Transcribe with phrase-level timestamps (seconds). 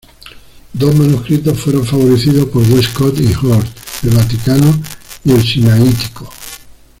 [0.73, 3.67] Dos manuscritos fueron favorecidos por Westcott y Hort:
[4.01, 4.81] el Vaticano
[5.23, 6.27] y el Sinaítico.